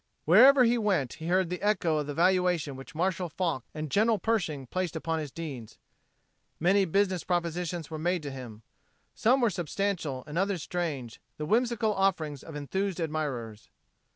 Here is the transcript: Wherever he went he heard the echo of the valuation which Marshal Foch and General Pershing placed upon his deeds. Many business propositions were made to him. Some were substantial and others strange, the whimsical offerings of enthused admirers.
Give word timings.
Wherever 0.25 0.63
he 0.63 0.79
went 0.79 1.13
he 1.13 1.27
heard 1.27 1.51
the 1.51 1.61
echo 1.61 1.99
of 1.99 2.07
the 2.07 2.15
valuation 2.15 2.75
which 2.75 2.95
Marshal 2.95 3.29
Foch 3.29 3.63
and 3.71 3.91
General 3.91 4.17
Pershing 4.17 4.65
placed 4.65 4.95
upon 4.95 5.19
his 5.19 5.29
deeds. 5.31 5.77
Many 6.59 6.85
business 6.85 7.23
propositions 7.23 7.91
were 7.91 7.99
made 7.99 8.23
to 8.23 8.31
him. 8.31 8.63
Some 9.13 9.41
were 9.41 9.51
substantial 9.51 10.23
and 10.25 10.39
others 10.39 10.63
strange, 10.63 11.21
the 11.37 11.45
whimsical 11.45 11.93
offerings 11.93 12.41
of 12.43 12.55
enthused 12.55 12.99
admirers. 12.99 13.69